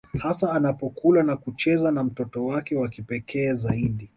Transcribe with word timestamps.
Hasa 0.19 0.53
anapokula 0.53 1.23
na 1.23 1.35
kucheza 1.37 1.91
na 1.91 2.03
mtoto 2.03 2.45
wake 2.45 2.75
wa 2.75 2.89
kipekee 2.89 3.53
zaidi 3.53 4.09